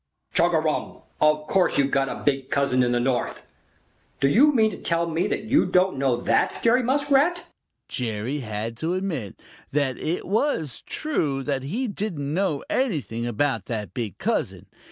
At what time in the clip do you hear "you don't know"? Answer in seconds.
5.43-6.19